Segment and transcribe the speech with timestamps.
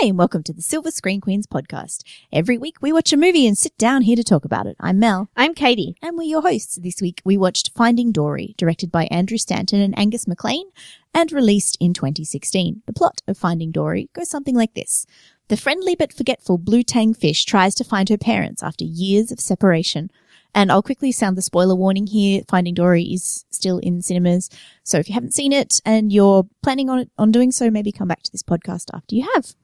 [0.00, 2.04] Hi, and welcome to the Silver Screen Queens podcast.
[2.32, 4.76] Every week we watch a movie and sit down here to talk about it.
[4.78, 5.28] I'm Mel.
[5.36, 5.96] I'm Katie.
[6.00, 6.76] And we're your hosts.
[6.76, 10.70] This week we watched Finding Dory, directed by Andrew Stanton and Angus MacLane,
[11.12, 12.82] and released in 2016.
[12.86, 15.04] The plot of Finding Dory goes something like this.
[15.48, 19.40] The friendly but forgetful blue tang fish tries to find her parents after years of
[19.40, 20.12] separation.
[20.54, 22.42] And I'll quickly sound the spoiler warning here.
[22.48, 24.48] Finding Dory is still in cinemas.
[24.84, 27.90] So if you haven't seen it and you're planning on it, on doing so, maybe
[27.90, 29.56] come back to this podcast after you have.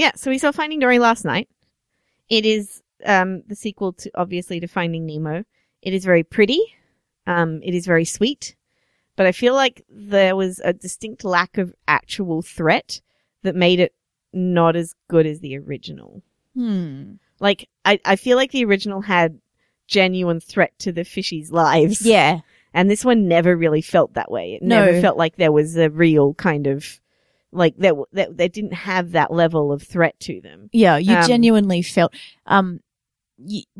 [0.00, 1.46] Yeah, so we saw Finding Dory last night.
[2.30, 5.44] It is um, the sequel to obviously to Finding Nemo.
[5.82, 6.58] It is very pretty.
[7.26, 8.56] Um, it is very sweet,
[9.14, 13.02] but I feel like there was a distinct lack of actual threat
[13.42, 13.92] that made it
[14.32, 16.22] not as good as the original.
[16.54, 17.16] Hmm.
[17.38, 19.38] Like I, I feel like the original had
[19.86, 22.00] genuine threat to the fishies' lives.
[22.06, 22.40] Yeah.
[22.72, 24.54] And this one never really felt that way.
[24.54, 24.86] It No.
[24.86, 27.00] never felt like there was a real kind of
[27.52, 30.68] like that that they didn't have that level of threat to them.
[30.72, 32.12] Yeah, you Um, genuinely felt
[32.46, 32.80] um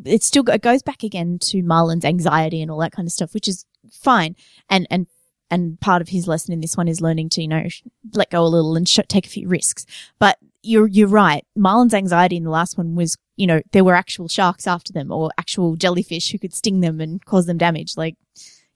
[0.04, 3.34] it still it goes back again to Marlin's anxiety and all that kind of stuff,
[3.34, 4.34] which is fine.
[4.68, 5.06] And and
[5.50, 7.66] and part of his lesson in this one is learning to you know
[8.14, 9.84] let go a little and sh- take a few risks.
[10.18, 11.44] But you're you're right.
[11.56, 15.10] Marlin's anxiety in the last one was you know there were actual sharks after them
[15.12, 17.96] or actual jellyfish who could sting them and cause them damage.
[17.96, 18.16] Like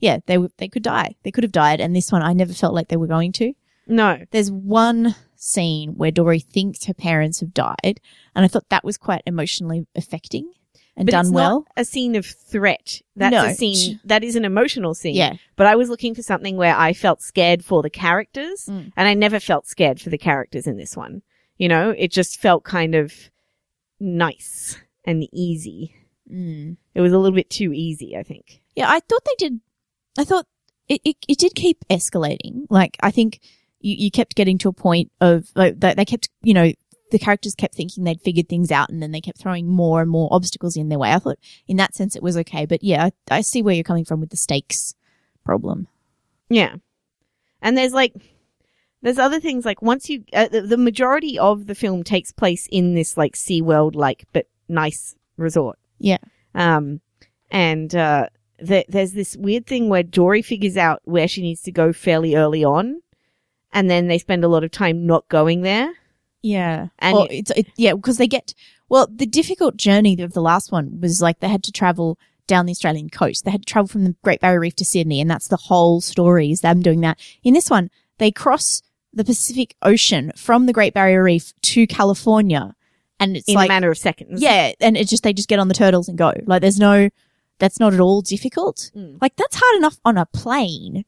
[0.00, 1.14] yeah, they w- they could die.
[1.22, 1.80] They could have died.
[1.80, 3.54] And this one, I never felt like they were going to.
[3.86, 4.18] No.
[4.30, 8.00] There's one scene where Dory thinks her parents have died,
[8.34, 10.50] and I thought that was quite emotionally affecting
[10.96, 11.66] and But done it's well.
[11.76, 13.02] a scene of threat.
[13.16, 13.44] That's No.
[13.46, 15.16] a scene that is an emotional scene.
[15.16, 15.34] Yeah.
[15.56, 18.92] But I was looking for something where I felt scared for the characters Mm.
[18.96, 21.22] and I never felt scared for the characters in this one.
[21.58, 23.12] You know, it just felt kind of
[24.00, 25.94] nice and easy.
[26.30, 26.76] Mm.
[26.94, 28.60] It was a little bit too easy, I think.
[28.74, 29.60] Yeah, I thought they did.
[30.18, 30.46] I thought
[30.88, 32.66] it, it, it did keep escalating.
[32.70, 33.40] Like, I think
[33.84, 36.72] you, you kept getting to a point of, like, they, they kept, you know,
[37.10, 40.10] the characters kept thinking they'd figured things out and then they kept throwing more and
[40.10, 41.12] more obstacles in their way.
[41.12, 42.66] I thought in that sense it was okay.
[42.66, 44.94] But yeah, I, I see where you're coming from with the stakes
[45.44, 45.86] problem.
[46.48, 46.76] Yeah.
[47.62, 48.14] And there's like,
[49.02, 52.66] there's other things like once you, uh, the, the majority of the film takes place
[52.72, 55.78] in this like sea world like, but nice resort.
[56.00, 56.18] Yeah.
[56.54, 57.00] Um,
[57.50, 58.28] and, uh,
[58.58, 62.34] the, there's this weird thing where Dory figures out where she needs to go fairly
[62.34, 63.02] early on.
[63.74, 65.92] And then they spend a lot of time not going there.
[66.42, 66.88] Yeah.
[66.98, 68.54] And Well, it's it, yeah, because they get
[68.88, 72.66] well, the difficult journey of the last one was like they had to travel down
[72.66, 73.44] the Australian coast.
[73.44, 76.00] They had to travel from the Great Barrier Reef to Sydney, and that's the whole
[76.00, 77.18] story is them doing that.
[77.42, 82.74] In this one, they cross the Pacific Ocean from the Great Barrier Reef to California,
[83.18, 84.42] and it's in like a matter of seconds.
[84.42, 86.32] yeah, and it just they just get on the turtles and go.
[86.46, 87.08] Like there's no,
[87.58, 88.90] that's not at all difficult.
[88.94, 89.18] Mm.
[89.20, 91.04] Like that's hard enough on a plane.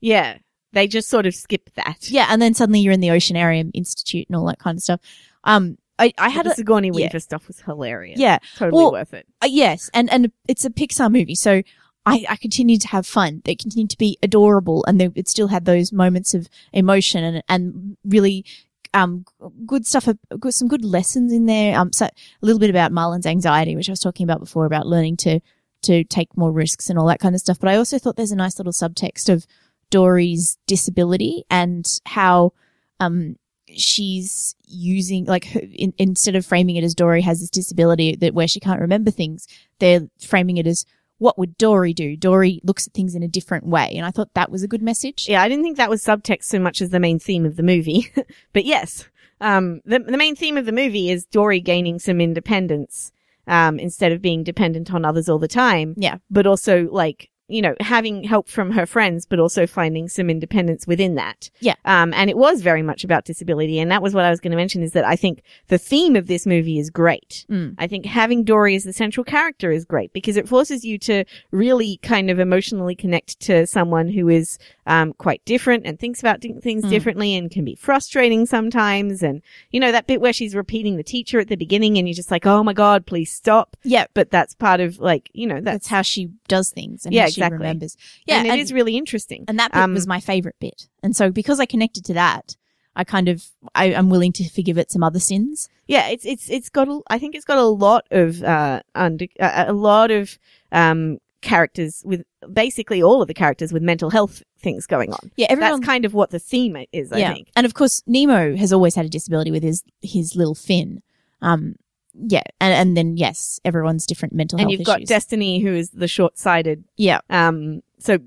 [0.00, 0.38] Yeah.
[0.76, 2.10] They just sort of skip that.
[2.10, 5.00] Yeah, and then suddenly you're in the Oceanarium Institute and all that kind of stuff.
[5.44, 7.06] Um, I I had the a, Sigourney yeah.
[7.06, 8.20] Weaver stuff was hilarious.
[8.20, 8.40] yeah.
[8.56, 9.26] Totally Well, worth it.
[9.40, 11.62] Uh, yes, and and it's a Pixar movie, so
[12.04, 13.40] I I continued to have fun.
[13.46, 17.42] They continued to be adorable, and they, it still had those moments of emotion and
[17.48, 18.44] and really
[18.92, 19.24] um
[19.64, 21.78] good stuff, uh, good, some good lessons in there.
[21.78, 22.10] Um, so a
[22.42, 25.40] little bit about Marlin's anxiety, which I was talking about before, about learning to
[25.82, 27.58] to take more risks and all that kind of stuff.
[27.58, 29.46] But I also thought there's a nice little subtext of
[29.90, 32.52] Dory's disability and how
[33.00, 33.36] um
[33.74, 38.34] she's using like her, in, instead of framing it as Dory has this disability that
[38.34, 39.46] where she can't remember things,
[39.78, 40.84] they're framing it as
[41.18, 42.16] what would Dory do?
[42.16, 44.82] Dory looks at things in a different way, and I thought that was a good
[44.82, 45.26] message.
[45.28, 47.62] Yeah, I didn't think that was subtext so much as the main theme of the
[47.62, 48.12] movie.
[48.52, 49.08] but yes,
[49.40, 53.12] um, the, the main theme of the movie is Dory gaining some independence,
[53.46, 55.94] um, instead of being dependent on others all the time.
[55.96, 56.18] Yeah.
[56.30, 60.86] But also, like, you know, having help from her friends, but also finding some independence
[60.86, 61.50] within that.
[61.60, 61.74] Yeah.
[61.84, 63.78] Um, and it was very much about disability.
[63.78, 66.16] And that was what I was going to mention is that I think the theme
[66.16, 67.46] of this movie is great.
[67.50, 67.74] Mm.
[67.78, 71.24] I think having Dory as the central character is great because it forces you to
[71.50, 76.40] really kind of emotionally connect to someone who is um, quite different and thinks about
[76.40, 76.90] things Mm.
[76.90, 79.22] differently and can be frustrating sometimes.
[79.22, 82.14] And you know that bit where she's repeating the teacher at the beginning, and you're
[82.14, 85.60] just like, "Oh my god, please stop!" Yeah, But that's part of like you know
[85.60, 87.58] that's that's how she does things and Yeah, how she exactly.
[87.58, 87.96] remembers.
[88.26, 89.44] yeah, and and- is really interesting.
[89.48, 90.88] And that bit Um, was my favorite bit.
[91.02, 92.56] And so because I connected to that,
[92.94, 93.44] I kind of
[93.74, 95.68] I, I'm willing to forgive it some other sins.
[95.86, 99.26] yeah, it's it's it's got a, I think it's got a lot of uh under
[99.38, 100.38] uh, a lot of
[100.72, 102.22] um characters with
[102.52, 105.30] basically all of the characters with mental health things going on.
[105.36, 105.80] Yeah, everyone.
[105.80, 107.50] That's kind of what the theme is, I think.
[107.56, 111.02] And of course, Nemo has always had a disability with his his little fin.
[111.40, 111.76] Um,
[112.14, 115.06] yeah, and and then yes, everyone's different mental and health And you've got.
[115.06, 116.84] Destiny, who is the short-sighted.
[116.96, 118.18] yeah, Um, so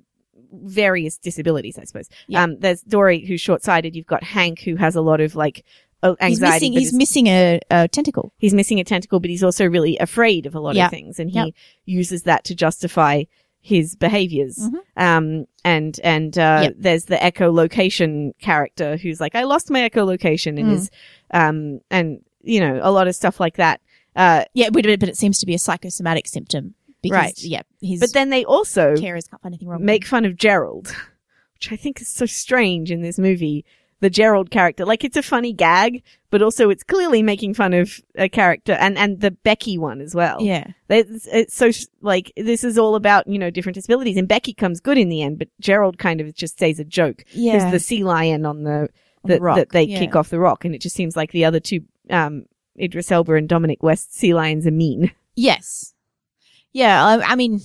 [0.52, 2.10] various disabilities, I suppose.
[2.28, 2.44] Yeah.
[2.44, 3.96] Um, there's Dory, who's short-sighted.
[3.96, 5.66] You've got Hank, who has a lot of like
[6.04, 6.70] uh, He's anxiety.
[6.70, 6.74] missing.
[6.74, 8.34] He's missing a, a tentacle.
[8.38, 10.86] he's missing a tentacle, but he's also really afraid of a lot Yeah.
[10.86, 11.54] of things, and he Yep.
[11.86, 13.24] uses that to justify
[13.62, 14.58] his behaviors.
[14.58, 14.76] Mhm.
[14.96, 16.76] Um, and and uh, Yep.
[16.78, 20.74] there's the echolocation character who's like, I lost my echolocation, and Mm.
[20.74, 20.90] is
[21.32, 23.82] um, and you know a lot of stuff like that.
[24.16, 26.76] Uh, Yeah, but, but it seems to be a psychosomatic symptom.
[27.02, 27.44] Because, Right.
[27.44, 27.62] Yeah.
[28.00, 29.86] But then they also carers can't find anything wrong.
[29.86, 30.94] make fun of Gerald,
[31.54, 33.64] which I think is so strange in this movie.
[34.02, 38.00] The Gerald character, like it's a funny gag, but also it's clearly making fun of
[38.16, 40.42] a character, and and the Becky one as well.
[40.42, 40.68] Yeah.
[40.88, 44.80] It's, it's so like this is all about you know different disabilities, and Becky comes
[44.80, 47.26] good in the end, but Gerald kind of just stays a joke.
[47.32, 47.58] Yeah.
[47.60, 48.90] There's the sea lion on the
[49.26, 50.00] that, the rock, that they yeah.
[50.00, 52.46] kick off the rock, and it just seems like the other two, um,
[52.80, 55.12] Idris Elba and Dominic West sea lions are mean.
[55.36, 55.94] Yes.
[56.74, 57.06] Yeah.
[57.06, 57.62] I, I mean,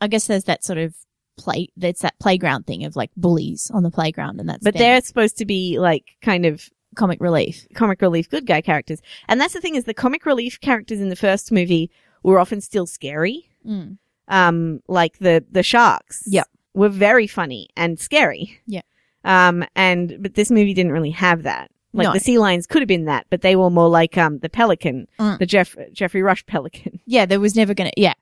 [0.00, 0.94] I guess there's that sort of
[1.36, 1.68] play.
[1.76, 4.80] That's that playground thing of like bullies on the playground, and that's But them.
[4.80, 7.66] they're supposed to be like kind of comic relief.
[7.74, 9.00] comic relief good guy characters.
[9.28, 11.90] And that's the thing is the comic relief characters in the first movie
[12.22, 13.48] were often still scary.
[13.66, 13.98] Mm.
[14.28, 16.22] Um, like the, the sharks.
[16.26, 16.46] Yep.
[16.74, 18.60] Were very funny and scary.
[18.66, 18.82] Yeah.
[19.24, 21.70] Um, and, but this movie didn't really have that.
[21.94, 22.12] Like No.
[22.14, 25.06] the sea lions could have been that, but they were more like, um, the pelican,
[25.18, 25.38] Mm.
[25.38, 27.00] the Jeff, Geoffrey Rush pelican.
[27.06, 27.90] Yeah, there was never gonna.
[27.96, 28.14] Yeah.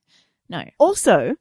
[0.48, 0.64] No.
[0.78, 1.36] Also,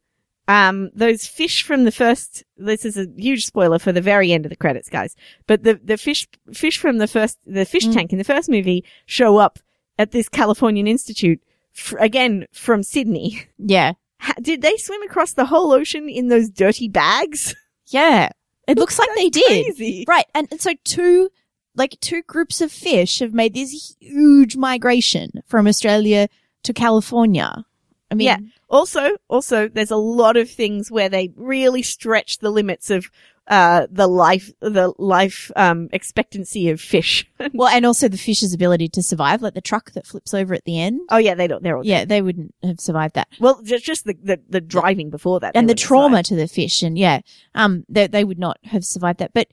[0.49, 4.45] um, those fish from the first, this is a huge spoiler for the very end
[4.45, 5.15] of the credits, guys,
[5.47, 7.93] but the, the fish, fish from the first, the fish Mm.
[7.93, 9.59] tank in the first movie show up
[9.97, 11.39] at this Californian Institute,
[11.77, 13.43] f- again, from Sydney.
[13.57, 13.93] Yeah.
[14.41, 17.55] Did they swim across the whole ocean in those dirty bags?
[17.87, 18.29] Yeah.
[18.67, 19.65] It looks like they That's did.
[19.65, 20.05] Crazy.
[20.07, 20.25] Right.
[20.35, 21.29] And, and so two,
[21.75, 26.27] like two groups of fish have made this huge migration from Australia
[26.63, 27.65] to California.
[28.11, 28.37] I mean, Yeah.
[28.69, 33.09] Also, also, there's a lot of things where they really stretch the limits of,
[33.47, 37.27] uh, the life, the life, um, expectancy of fish.
[37.53, 40.65] well, and also the fish's ability to survive, like the truck that flips over at
[40.65, 41.01] the end.
[41.09, 43.27] oh yeah, they don't, they're all Yeah, they wouldn't have survived that.
[43.39, 45.55] Well, just, just the, the, the driving before that.
[45.55, 46.25] and the trauma survive.
[46.25, 47.21] to the fish and yeah
[47.55, 49.47] um they, they would not have survived that but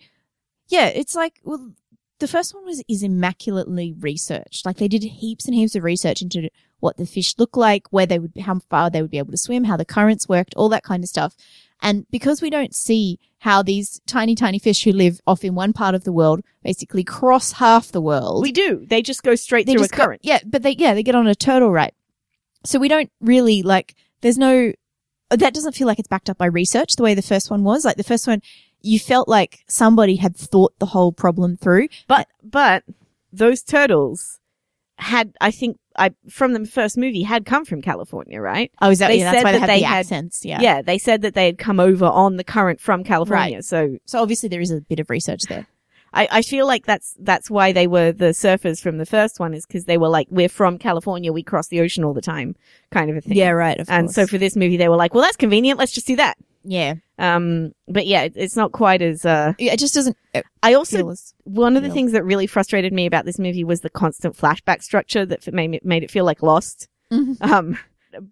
[0.69, 1.73] yeah it's like well
[2.19, 6.21] the first one was is immaculately researched like they did heaps and heaps of research
[6.23, 6.51] into
[6.87, 9.37] what the fish look like where they would how far they would be able to
[9.47, 11.35] swim how the currents worked all that kind of stuff
[11.83, 15.73] and because we don't see how these tiny tiny fish who live off in one
[15.73, 18.87] part of the world basically cross half the world We do.
[18.87, 20.23] They just go straight through a go- current.
[20.25, 21.93] yeah, but they yeah they get on a turtle right.
[22.65, 23.95] So we don't really like.
[24.23, 24.73] There's no.
[25.31, 27.85] That doesn't feel like it's backed up by research the way the first one was.
[27.85, 28.41] Like the first one,
[28.81, 31.89] you felt like somebody had thought the whole problem through.
[32.09, 32.83] But, but
[33.33, 34.41] those turtles
[34.99, 38.71] had, I think, I, from the first movie had come from California, right?
[38.81, 40.45] Oh, is that They yeah, that's why they that they the had- accents?
[40.45, 40.61] Yeah.
[40.61, 40.83] Yeah.
[40.83, 43.63] They said that they had come over on the current from California.
[43.63, 45.67] So So obviously there is a bit of research there.
[46.13, 49.53] I, I feel like that's, that's why they were the surfers from the first one
[49.53, 51.33] is because they were like, we're from California.
[51.33, 52.57] We cross the ocean all the time
[52.91, 53.37] kind of a thing.
[53.37, 53.79] Yeah, right.
[53.79, 55.79] Of And so for this movie, they were like, well, that's convenient.
[55.79, 56.39] Let's just do that.
[56.65, 60.75] yeah, Um, but yeah, it's not quite as, uh, Yeah, it just doesn't uh, I
[60.75, 63.91] also as One of the things that really frustrated me about this movie was the
[63.91, 66.89] constant flashback structure that made it, made it feel like Lost.
[67.13, 67.41] Mhm.
[67.41, 67.79] Um,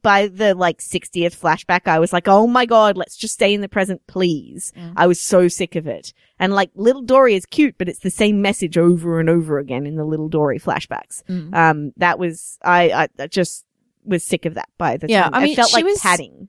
[0.02, 3.60] by the like 60th flashback, I was like, oh my god, let's just stay in
[3.60, 4.72] the present, please.
[4.76, 4.94] Mm.
[4.96, 6.14] I was so sick of it.
[6.38, 9.86] And like, Little Dory is cute, but it's the same message over and over again
[9.86, 11.22] in the Little Dory flashbacks.
[11.28, 11.54] Mm.
[11.54, 13.64] Um, that was, I, I I just
[14.04, 15.34] was sick of that by the Yeah, time.
[15.34, 16.48] I mean, felt she like was- padding.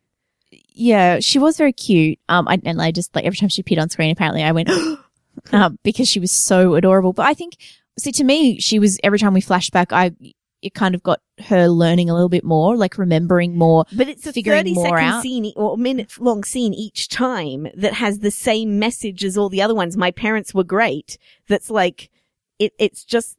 [0.52, 2.20] Yeah, she was very cute.
[2.30, 4.70] Um, I, and I just like every time she appeared on screen, apparently I went,
[5.52, 7.14] um, because she was so adorable.
[7.14, 7.58] But I think,
[8.00, 10.12] see, to me, she was every time we flash back, I
[10.66, 13.86] it kind of got her learning a little bit more, like remembering more.
[13.96, 15.22] But it's a figuring 30 more second out.
[15.22, 19.62] scene or minute long scene each time that has the same message as all the
[19.62, 19.96] other ones.
[19.96, 21.20] My parents were great.
[21.48, 22.10] That's like,
[22.58, 23.38] it, it's just,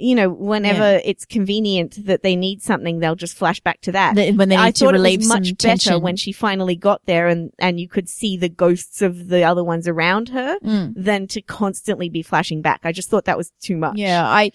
[0.00, 4.14] you know, whenever it's convenient that they need something, they'll just flash back to that.
[4.16, 6.76] That when they need I to thought it relieve was much better when she finally
[6.76, 10.58] got there and, and you could see the ghosts of the other ones around her
[10.64, 10.92] Mm.
[10.96, 12.80] than to constantly be flashing back.
[12.84, 13.96] I just thought that was too much.
[13.96, 14.52] Yeah, I,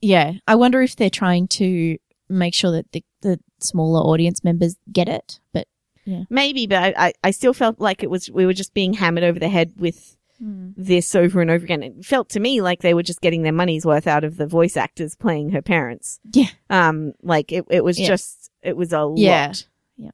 [0.00, 4.76] yeah, I wonder if they're trying to make sure that the, the smaller audience members
[4.92, 5.40] get it.
[5.52, 5.68] But
[6.04, 6.22] yeah.
[6.30, 9.24] Maybe, but I, I, I still felt like it was, we were just being hammered
[9.24, 11.82] over the head with this over and over again.
[11.82, 14.46] It felt to me like they were just getting their money's worth out of the
[14.46, 16.20] voice actors playing her parents.
[16.32, 16.46] Yeah.
[16.70, 18.08] Um, like it, it was Yeah.
[18.08, 19.46] just, it was a Yeah.
[19.48, 19.66] lot.
[19.96, 20.10] Yeah.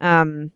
[0.00, 0.52] Um,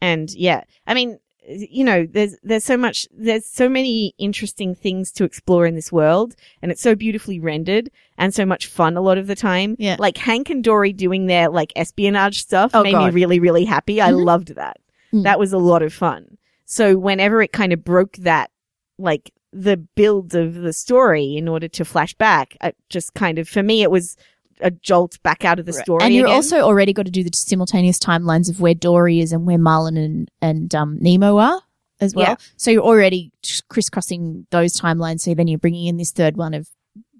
[0.00, 5.10] and yeah, I mean, you know, there's, there's so much, there's so many interesting things
[5.12, 9.00] to explore in this world and it's so beautifully rendered and so much fun a
[9.02, 9.76] lot of the time.
[9.78, 9.96] Yeah.
[9.98, 13.06] Like Hank and Dory doing their like espionage stuff Oh, made God.
[13.06, 14.00] me really, really happy.
[14.00, 14.24] I Mhm.
[14.24, 14.78] loved that.
[15.12, 15.24] Mm.
[15.24, 16.33] That was a lot of fun.
[16.64, 18.50] So whenever it kind of broke that,
[18.98, 22.56] like the build of the story in order to flash back.
[22.62, 24.16] It just kind of, for me, it was
[24.60, 26.02] a jolt back out of the story.
[26.02, 26.34] and you're again.
[26.34, 29.96] also already got to do the simultaneous timelines of where Dory is and where Marlin
[29.96, 31.60] and, and um, Nemo are
[32.00, 32.26] as well.
[32.30, 32.36] Yeah.
[32.56, 33.32] So you're already
[33.68, 35.20] crisscrossing those timelines.
[35.20, 36.68] So then you're bringing in this third one of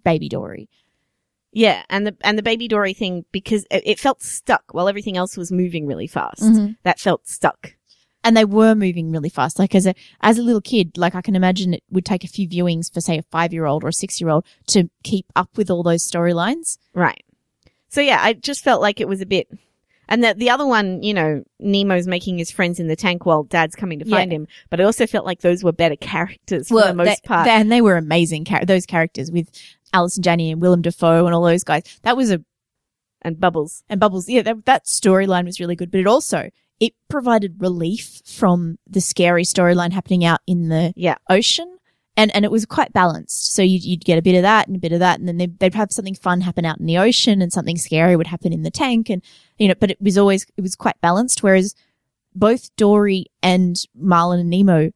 [0.04, 0.68] baby Dory.
[1.52, 5.16] yeah, and the and the baby Dory thing because it, it felt stuck while everything
[5.16, 6.42] else was moving really fast.
[6.42, 6.76] Mhm.
[6.82, 7.74] That felt stuck.
[8.24, 9.58] And they were moving really fast.
[9.58, 12.28] Like as a as a little kid, like I can imagine it would take a
[12.28, 15.26] few viewings for say a five year old or a six year old to keep
[15.36, 16.78] up with all those storylines.
[16.94, 17.22] Right.
[17.90, 19.46] So yeah, I just felt like it was a bit.
[20.08, 23.42] And the the other one, you know, Nemo's making his friends in the tank while
[23.44, 24.16] Dad's coming to Yeah.
[24.16, 24.48] find him.
[24.70, 27.44] But I also felt like those were better characters for the most they, part.
[27.44, 28.46] they- and they were amazing.
[28.46, 29.50] Char- those characters with
[29.92, 31.82] Allison Janney and Willem Dafoe and all those guys.
[32.02, 32.42] That was a
[33.22, 33.82] and Bubbles.
[33.88, 34.28] and Bubbles.
[34.28, 36.50] Yeah, that, that storyline was really good, but it also
[36.80, 41.16] it provided relief from the scary storyline happening out in the Yeah.
[41.30, 41.78] ocean,
[42.16, 43.52] and and it was quite balanced.
[43.54, 45.36] So you'd, you'd get a bit of that and a bit of that, and then
[45.38, 48.52] they'd, they'd have something fun happen out in the ocean, and something scary would happen
[48.52, 49.22] in the tank, and
[49.58, 49.74] you know.
[49.78, 51.42] But it was always it was quite balanced.
[51.42, 51.74] Whereas
[52.34, 54.90] both Dory and Marlin and Nemo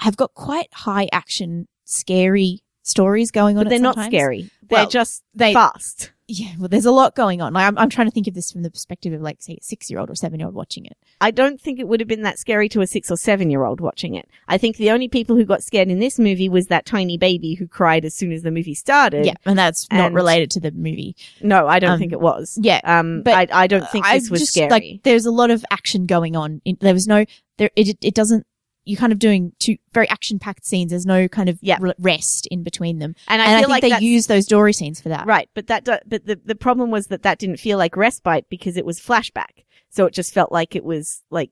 [0.00, 3.64] have got quite high action, scary stories going on.
[3.64, 4.50] But they're not scary.
[4.68, 6.12] They're Well, just they- fast.
[6.32, 7.52] Yeah, well, there's a lot going on.
[7.54, 9.64] Like, I'm, I'm trying to think of this from the perspective of, like, say, a
[9.64, 10.96] six year old or seven year old watching it.
[11.20, 13.64] I don't think it would have been that scary to a six or seven year
[13.64, 14.28] old watching it.
[14.46, 17.54] I think the only people who got scared in this movie was that tiny baby
[17.54, 19.26] who cried as soon as the movie started.
[19.26, 21.16] Yeah, and that's not related to the movie.
[21.42, 22.56] No, I don't Um, think it was.
[22.62, 24.70] Yeah, Um, but I, I don't think I this was just, scary.
[24.70, 26.60] Like, there's a lot of action going on.
[26.64, 27.24] In, there was no,
[27.58, 28.46] there, it, it doesn't,
[28.90, 30.90] you're kind of doing two very action packed scenes.
[30.90, 33.14] There's no kind of re- rest in between them.
[33.28, 35.26] and I and I think like they that's- use those Dory scenes for that.
[35.26, 38.46] Right, but that do, but the the problem was that that didn't feel like respite
[38.50, 39.64] because it was flashback.
[39.88, 41.50] So it just felt like it was like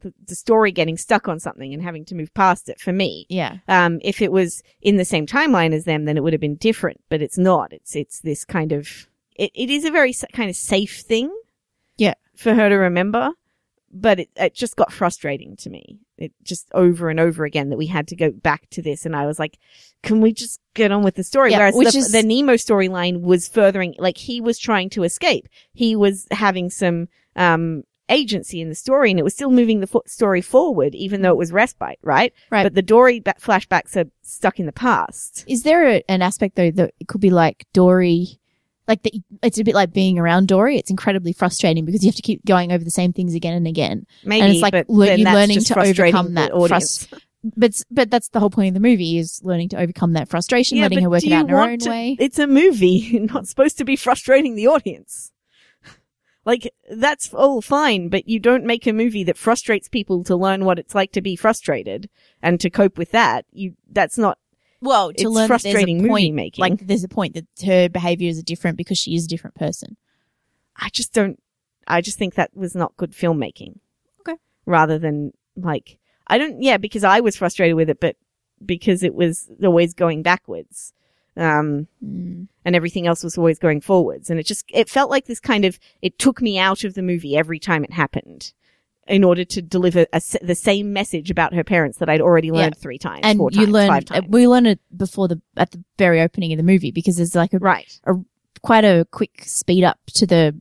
[0.00, 3.26] the, the story getting stuck on something and having to move past it for me.
[3.28, 3.58] Yeah.
[3.68, 6.56] Um, if it was in the same timeline as them, then it would have been
[6.56, 7.00] different.
[7.08, 7.72] But it's not.
[7.72, 11.30] It's it's this kind of it, it is a very kind of safe thing.
[11.96, 12.14] Yeah.
[12.36, 13.30] For her to remember,
[13.92, 15.98] but it it just got frustrating to me.
[16.18, 19.16] It just over and over again that we had to go back to this, and
[19.16, 19.58] I was like,
[20.02, 21.50] can we just get on with the story?
[21.52, 25.02] Yeah, Whereas which the, is- the Nemo storyline was furthering, like he was trying to
[25.02, 25.48] escape.
[25.72, 29.86] He was having some um agency in the story, and it was still moving the
[29.86, 32.32] fo- story forward, even though it was respite, right?
[32.50, 32.64] Right.
[32.64, 35.44] But the Dory ba- flashbacks are stuck in the past.
[35.46, 38.39] Is there a, an aspect though that it could be like Dory,
[38.90, 40.76] like the, it's a bit like being around Dory.
[40.76, 43.66] It's incredibly frustrating because you have to keep going over the same things again and
[43.66, 44.06] again.
[44.24, 47.06] Maybe, and it's like le- you're learning to overcome that audience.
[47.06, 47.22] frust-
[47.56, 50.76] But but that's the whole point of the movie is learning to overcome that frustration,
[50.76, 52.16] Yeah, letting her work it out in her own to- way.
[52.20, 55.32] It's a movie, not supposed to be frustrating the audience.
[56.46, 60.64] Like, that's all fine, but you don't make a movie that frustrates people to learn
[60.64, 62.08] what it's like to be frustrated
[62.42, 63.44] and to cope with that.
[63.52, 64.38] You, that's not,
[64.80, 66.62] Well, to it's learn that there's frustrating a movie point, making.
[66.62, 69.96] like there's a point that her behaviors are different because she is a different person.
[70.76, 71.38] I just don't,
[71.86, 73.78] I just think that was not good filmmaking.
[74.20, 74.38] Okay.
[74.64, 78.16] Rather than, like, I don't, yeah, because I was frustrated with it, but
[78.64, 80.92] because it was always going backwards.
[81.36, 82.48] Um, Mm.
[82.64, 84.30] and everything else was always going forwards.
[84.30, 87.02] And it just, it felt like this kind of, it took me out of the
[87.02, 88.52] movie every time it happened
[89.10, 92.78] in order to deliver a the same message about her parents that I'd already learned
[92.78, 94.26] three times, And four you times, learn five uh, times.
[94.30, 97.52] we learned it before the at the very opening of the movie because there's like
[97.52, 98.00] a right.
[98.04, 98.14] a
[98.62, 100.54] quite a quick speed up to the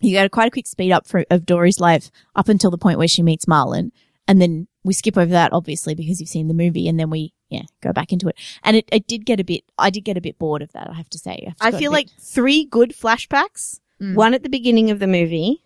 [0.00, 2.78] you got a quite a quick speed up for, of Dory's life up until the
[2.78, 3.92] point where she meets Marlin,
[4.26, 7.32] and then we skip over that obviously because you've seen the movie, and then we
[7.48, 10.16] yeah go back into it, and it, it did get a bit I did get
[10.16, 12.90] a bit bored of that I have to say I a feel like three good
[12.90, 14.14] flashbacks, Mm.
[14.16, 15.62] one at the beginning of the movie,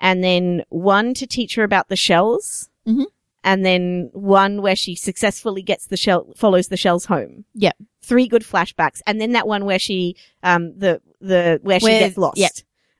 [0.00, 2.68] and then one to teach her about the shells.
[2.86, 3.04] Mhm.
[3.44, 7.44] And then one where she successfully gets the shell, follows the shells home.
[7.54, 7.76] Yep.
[8.02, 9.00] Three good flashbacks.
[9.06, 12.36] And then that one where she, um, the, the, where she gets lost.
[12.38, 12.52] yep.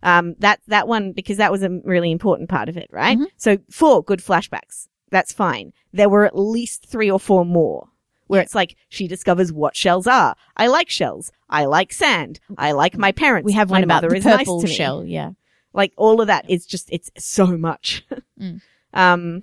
[0.02, 3.19] Um, that, that one, because that was a really important part of it, right?
[3.19, 3.26] Mhm.
[3.37, 4.88] So four good flashbacks.
[5.11, 5.73] That's fine.
[5.92, 7.88] There were at least three or four more
[8.26, 10.37] where it's like she discovers what shells are.
[10.57, 11.33] I like shells.
[11.50, 12.40] I like sand.
[12.57, 13.45] I like my parents.
[13.45, 14.73] we have my one about mother the is nice purple to me.
[14.75, 15.33] shell yeah
[15.73, 18.05] Like all of that is just it's so much.
[18.41, 18.61] Mm.
[18.95, 19.43] Um,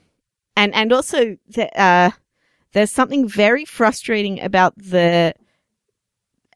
[0.56, 2.10] and and also the, uh,
[2.74, 5.36] there's something very frustrating about the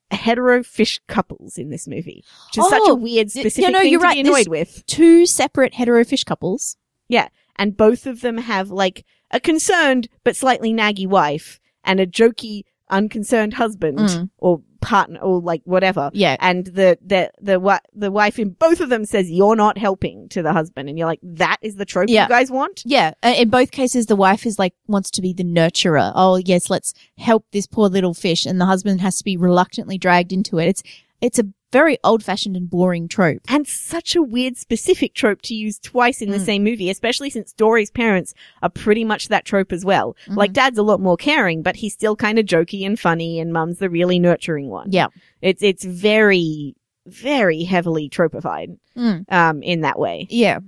[0.09, 3.79] hetero fish couples in this movie, which is such a Oh, weird specific you know,
[3.79, 4.15] thing you're to right.
[4.15, 4.85] be annoyed There's- with.
[4.87, 6.75] two separate hetero fish couples
[7.07, 12.07] Yeah, And both of them have like a concerned but slightly naggy wife and a
[12.07, 14.29] jokey, unconcerned husband Mm.
[14.37, 16.09] or partner or like whatever.
[16.13, 16.35] Yeah.
[16.39, 20.41] And the, the, the, the wife in both of them says, you're not helping to
[20.41, 20.89] the husband.
[20.89, 22.23] And you're like, that is the trope Yeah.
[22.23, 22.81] you guys want?
[22.85, 26.11] Yeah, in both cases, the wife is like wants to be the nurturer.
[26.15, 29.97] Oh yes, let's help this poor little fish, and the husband has to be reluctantly
[29.97, 30.67] dragged into it.
[30.67, 30.83] It's
[31.21, 33.41] it's a very old fashioned and boring trope.
[33.47, 36.45] And such a weird specific trope to use twice in the Mm.
[36.45, 40.15] same movie, especially since Dory's parents are pretty much that trope as well.
[40.27, 40.35] Mhm.
[40.35, 43.53] Like dad's a lot more caring, but he's still kind of jokey and funny and
[43.53, 44.91] mum's the really nurturing one.
[44.91, 45.07] Yeah,
[45.41, 46.75] It's, it's very,
[47.07, 49.25] very heavily tropified, Mm.
[49.31, 50.27] um, in that way.
[50.29, 50.59] yeah,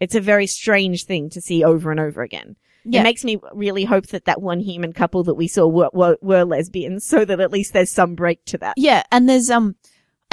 [0.00, 2.56] It's a very strange thing to see over and over again.
[2.84, 3.00] yeah.
[3.00, 6.18] It makes me really hope that that one human couple that we saw were, were,
[6.20, 8.74] were lesbians so that at least there's some break to that.
[8.76, 9.76] Yeah, and there's um,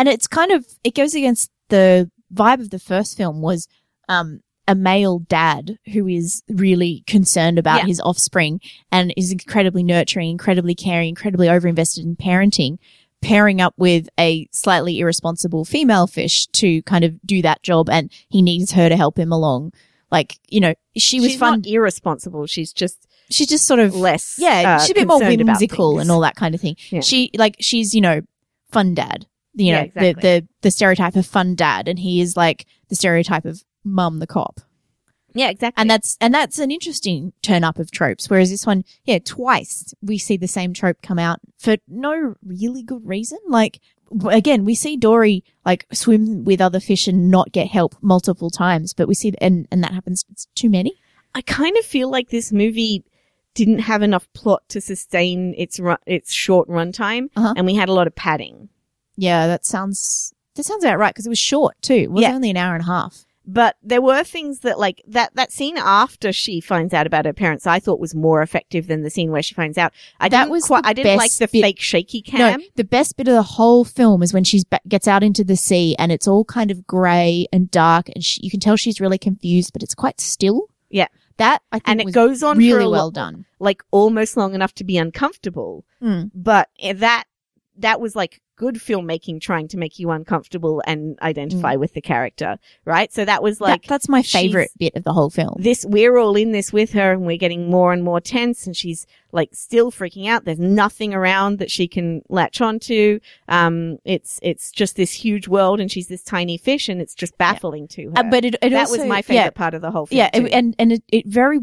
[0.02, 3.68] and it's kind of it goes against the vibe of the first film was
[4.10, 7.86] um a male dad who is really concerned about Yeah.
[7.88, 12.78] his offspring and is incredibly nurturing, incredibly caring, incredibly overinvested in parenting,
[13.22, 18.12] pairing up with a slightly irresponsible female fish to kind of do that job, and
[18.30, 19.74] he needs her to help him along.
[20.12, 21.62] Like you know, she was She's fun.
[21.62, 22.46] not irresponsible.
[22.48, 24.36] She's just she's just sort of less.
[24.38, 26.76] yeah, uh, she's a bit more whimsical and all that kind of thing.
[26.90, 27.02] Yeah.
[27.02, 28.22] She like she's you know
[28.72, 30.14] fun dad, you Yeah, know exactly.
[30.14, 34.20] the the the stereotype of fun dad, and he is like the stereotype of mum
[34.20, 34.60] the cop,
[35.34, 35.82] Yeah, exactly.
[35.82, 38.30] and that's and that's an interesting turn up of tropes.
[38.30, 42.84] Whereas this one, yeah, twice we see the same trope come out for no really
[42.84, 43.40] good reason.
[43.48, 43.80] Like
[44.30, 48.94] again, we see Dory like swim with other fish and not get help multiple times,
[48.94, 50.26] but we see and and that happens.
[50.32, 50.94] It's too many.
[51.34, 53.06] I kind of feel like this movie
[53.54, 57.54] didn't have enough plot to sustain its run, its short runtime, Uh-huh.
[57.58, 58.70] and we had a lot of padding.
[59.22, 61.94] Yeah, that sounds that sounds about right because it was short too.
[61.94, 62.34] It was Yeah.
[62.36, 63.26] only an hour and a half.
[63.46, 67.34] But there were things that, like that that scene after she finds out about her
[67.34, 69.92] parents, I thought was more effective than the scene where she finds out.
[70.20, 70.84] I That didn't was quite.
[70.84, 72.60] the I didn't like best the bit- fake shaky cam.
[72.60, 75.56] No, the best bit of the whole film is when she gets out into the
[75.58, 79.02] sea and it's all kind of grey and dark, and she, you can tell she's
[79.02, 80.68] really confused, but it's quite still.
[80.90, 81.08] Yeah.
[81.38, 83.46] that I think and it was goes on really for well lo- done.
[83.60, 85.84] like almost long enough to be uncomfortable.
[86.02, 86.30] Mm.
[86.36, 87.24] But eh, that
[87.78, 92.58] that was like good filmmaking trying to make you uncomfortable and identify with the character,
[92.86, 93.12] right?
[93.12, 95.56] So that was like That- that's my favorite bit of the whole film.
[95.60, 98.76] this we're all in this with her and we're getting more and more tense and
[98.78, 100.46] she's like still freaking out.
[100.46, 103.20] There's nothing around that she can latch onto.
[103.48, 107.36] Um it's it's just this huge world and she's this tiny fish and it's just
[107.40, 108.18] baffling to her.
[108.20, 110.18] Uh, but it, it that also, was my favorite Yeah, part of the whole film
[110.20, 111.60] yeah, it- and and it, it very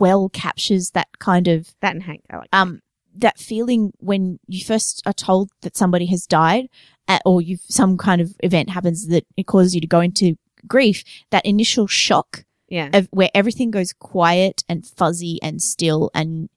[0.00, 2.80] well captures that kind of that and hank i like um
[3.14, 6.68] that feeling when you first are told that somebody has died
[7.08, 10.36] uh, or you've some kind of event happens that it causes you to go into
[10.66, 12.88] grief that initial shock yeah.
[12.92, 16.48] of where everything goes quiet and fuzzy and still and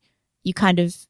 [0.43, 1.05] you kind of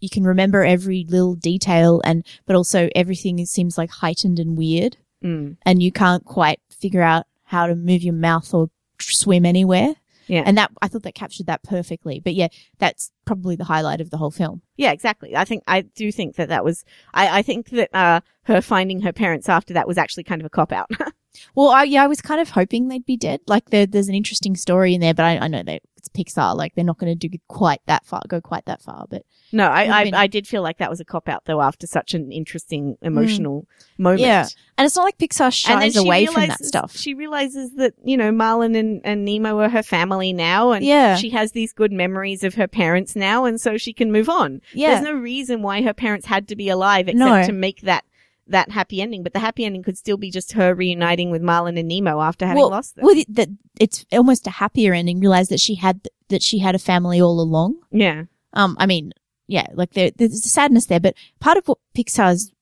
[0.00, 4.96] you can remember every little detail and but also everything seems like heightened and weird.
[5.24, 5.56] Mm.
[5.64, 9.94] and you can't quite figure out how to move your mouth or swim anywhere
[10.26, 10.42] Yeah.
[10.46, 12.20] and that i thought that captured that perfectly.
[12.20, 14.62] But yeah that's probably the highlight of the whole film.
[14.76, 15.36] Yeah exactly.
[15.36, 19.00] I think i do think that that was i i think that uh her finding
[19.02, 20.90] her parents after that was actually kind of a cop out
[21.54, 23.40] well I, yeah i was kind of hoping they'd be dead.
[23.46, 26.56] Like there, there's an interesting story in there but i, I know that it's pixar
[26.56, 29.68] like they're not going to do quite that far go quite that far but no
[29.68, 32.12] i I, been- I did feel like that was a cop out though after such
[32.14, 33.66] an interesting emotional
[33.98, 34.26] moment Mm.
[34.26, 34.46] Yeah.
[34.76, 38.32] and it's not like pixar shies away from that stuff She realizes that, you know,
[38.32, 41.14] Marlin and, and Nemo are her family now and Yeah.
[41.16, 44.60] she has these good memories of her parents now and so she can move on.
[44.74, 47.46] yeah There's no reason why her parents had to be alive except No.
[47.46, 48.04] to make that
[48.48, 51.78] that happy ending, but the happy ending could still be just her reuniting with Marlin
[51.78, 53.04] and Nemo after having well, lost them.
[53.04, 53.48] well, that
[53.80, 55.20] it's almost a happier ending.
[55.20, 57.76] Realize that she had that she had a family all along.
[57.90, 58.24] yeah.
[58.54, 59.12] Um, I mean,
[59.46, 62.52] yeah, like there, there's a sadness there, but part of what Pixar's,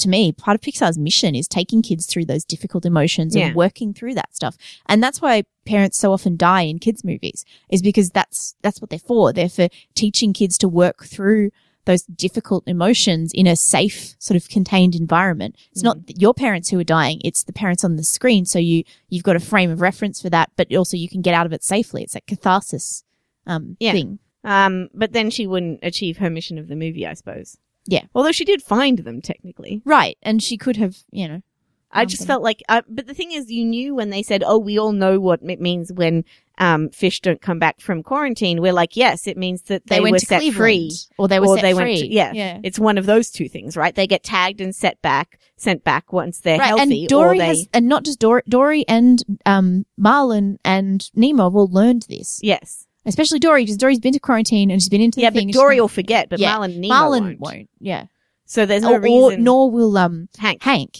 [0.00, 3.46] to me, part of Pixar's mission is taking kids through those difficult emotions Yeah.
[3.46, 4.56] and working through that stuff.
[4.86, 8.90] And that's why parents so often die in kids' movies is because that's, that's what
[8.90, 9.32] they're for.
[9.32, 11.50] They're for teaching kids to work through
[11.86, 15.56] those difficult emotions in a safe, sort of contained environment.
[15.72, 18.44] It's not your parents who are dying; it's the parents on the screen.
[18.44, 21.34] So you you've got a frame of reference for that, but also you can get
[21.34, 22.02] out of it safely.
[22.02, 23.02] It's like catharsis
[23.46, 23.92] um, Yeah.
[23.92, 24.18] thing.
[24.44, 27.56] Um, but then she wouldn't achieve her mission of the movie, I suppose.
[27.86, 28.04] Yeah.
[28.14, 29.82] Although she did find them technically.
[29.84, 30.18] Right.
[30.22, 31.42] And she could have, you know.
[31.92, 34.58] I just felt like, uh, but the thing is, you knew when they said, "Oh,
[34.58, 36.24] we all know what it means when
[36.58, 40.00] um, fish don't come back from quarantine." We're like, "Yes, it means that they, they,
[40.00, 41.82] went were to set Cleveland, free." or they were or set they free.
[41.84, 42.32] went to- yeah.
[42.34, 42.60] yeah.
[42.62, 43.94] It's one of those two things, right?
[43.94, 47.40] They get tagged and set back, sent back once they're Right, healthy, and Dory or
[47.40, 47.46] they.
[47.48, 52.40] has, and not just Dory, Dory and um, Marlin and Nemo have all learned this.
[52.42, 55.80] yes, Especially Dory, because Dory's been to quarantine and she's been into yeah, but Dory
[55.80, 57.70] will forget, but Yeah, Marlin and Nemo Marlin won't.
[57.78, 58.06] Yeah,
[58.46, 59.44] So there's no or, or reason.
[59.44, 60.60] nor will um Hank.
[60.62, 60.98] Hank,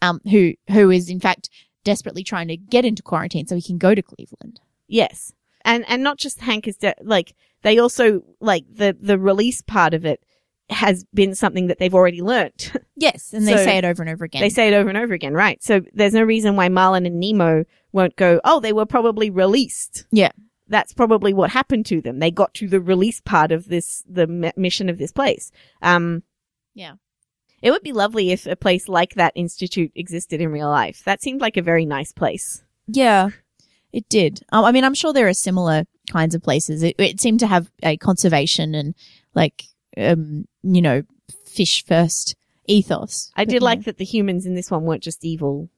[0.00, 1.50] um who who is in fact
[1.84, 4.60] desperately trying to get into quarantine so he can go to Cleveland.
[4.88, 5.32] Yes.
[5.64, 9.94] And and not just Hank is de- like they also like the the release part
[9.94, 10.22] of it
[10.70, 12.72] has been something that they've already learnt.
[12.98, 14.40] Yes, and they So- say it over and over again.
[14.40, 15.62] they say it over and over again, right?
[15.62, 20.06] So there's no reason why Marlin and Nemo won't go, "Oh, they were probably released."
[20.10, 20.30] Yeah.
[20.66, 22.18] That's probably what happened to them.
[22.20, 25.52] They got to the release part of this the m- mission of this place.
[25.82, 26.22] Um
[26.74, 26.94] Yeah.
[27.62, 31.02] It would be lovely if a place like that institute existed in real life.
[31.04, 32.64] That seemed like a very nice place.
[32.86, 33.28] Yeah,
[33.92, 34.40] it did.
[34.52, 36.82] Um, I mean, I'm sure there are similar kinds of places.
[36.82, 38.94] It, it seemed to have a conservation and
[39.34, 39.64] like,
[39.96, 41.02] um, you know,
[41.46, 43.30] fish first ethos.
[43.36, 45.68] I But, did like that the humans in this one weren't just evil,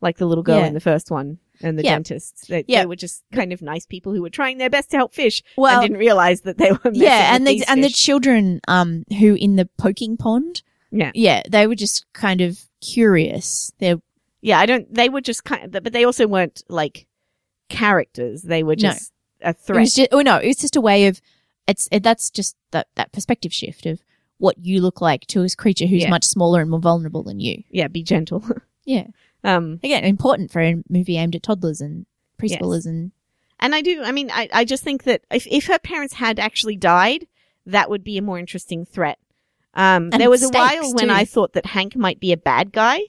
[0.00, 0.66] like the little girl Yeah.
[0.66, 1.94] in the first one and the Yeah.
[1.96, 2.46] dentists.
[2.46, 2.82] They, Yeah.
[2.82, 5.42] they were just kind of nice people who were trying their best to help fish
[5.56, 9.34] well, and didn't realize that they were yeah, and the and the children, um, who
[9.34, 11.10] in the poking pond, Yeah.
[11.14, 13.72] yeah, they were just kind of curious.
[13.78, 14.00] They're
[14.40, 14.92] yeah, I don't.
[14.94, 17.07] They were just kind of, but they also weren't like
[17.68, 18.42] characters.
[18.42, 18.90] They were No.
[18.90, 19.80] just a It threat.
[19.80, 21.20] was just, oh no, it was just a way of,
[21.66, 24.00] it's, it, that's just that, that perspective shift of
[24.38, 26.10] what you look like to a creature who's Yeah.
[26.10, 27.62] much smaller and more vulnerable than you.
[27.70, 28.44] yeah, be gentle.
[28.84, 29.08] Yeah.
[29.44, 32.06] um, Again, important for a movie aimed at toddlers and
[32.40, 33.12] preschoolers and,
[33.60, 34.02] and I do.
[34.02, 37.26] I mean, I, I just think that if if her parents had actually died,
[37.66, 39.18] that would be a more interesting threat.
[39.74, 41.10] Um, there was a while when.
[41.10, 43.00] I thought that Hank might be a bad guy.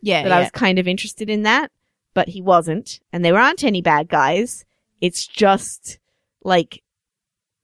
[0.00, 1.70] yeah, that I was kind of interested in that,
[2.14, 3.00] but he wasn't.
[3.12, 4.64] And there aren't any bad guys.
[5.00, 5.98] It's just
[6.42, 6.82] like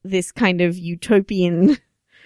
[0.03, 1.79] this kind of utopian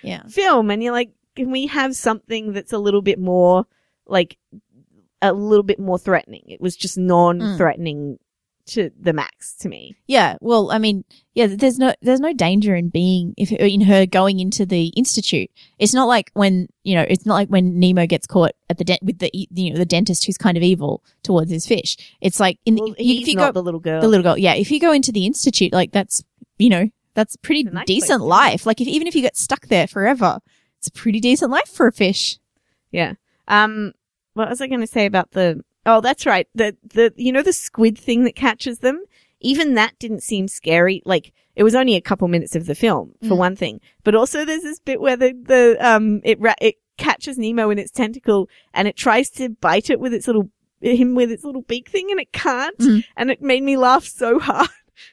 [0.02, 0.22] yeah.
[0.28, 0.70] film.
[0.70, 3.66] And you're like, can we have something that's a little bit more
[4.07, 4.37] like
[5.22, 6.42] a little bit more threatening?
[6.46, 8.18] It was just non-threatening
[8.68, 9.96] to the max to me.
[10.07, 11.04] Yeah, well, I mean,
[11.35, 15.50] yeah, there's no there's no danger in being if in her going into the institute.
[15.78, 18.85] It's not like when you know, it's not like when Nemo gets caught at the
[18.85, 21.96] dent with the you know the dentist who's kind of evil towards his fish.
[22.20, 24.00] It's like in Well, if you not go the little girl.
[24.00, 26.22] the little girl, yeah, if you go into the institute, like that's
[26.59, 28.28] you know that's pretty nice decent place.
[28.28, 28.66] life.
[28.66, 30.40] Like if even if you get stuck there forever,
[30.78, 32.38] it's a pretty decent life for a fish.
[32.90, 33.14] Yeah.
[33.48, 33.92] Um,
[34.35, 35.64] what was I going to say about the?
[35.88, 36.46] Oh, that's right.
[36.55, 39.03] The the you know the squid thing that catches them.
[39.40, 41.03] Even that didn't seem scary.
[41.05, 43.38] Like it was only a couple minutes of the film for Mm.
[43.38, 47.38] one thing, but also there's this bit where the the um it ra- it catches
[47.38, 51.31] Nemo in its tentacle and it tries to bite it with its little him with
[51.33, 53.05] its little beak thing and it can't, Mhm.
[53.16, 54.68] and it made me laugh so hard.